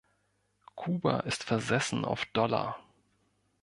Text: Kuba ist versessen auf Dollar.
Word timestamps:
Kuba 0.75 1.19
ist 1.19 1.43
versessen 1.43 2.05
auf 2.05 2.25
Dollar. 2.33 2.79